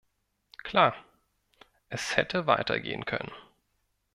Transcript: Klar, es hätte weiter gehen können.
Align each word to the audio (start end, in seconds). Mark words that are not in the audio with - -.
Klar, 0.63 0.95
es 1.89 2.17
hätte 2.17 2.47
weiter 2.47 2.79
gehen 2.79 3.05
können. 3.05 3.29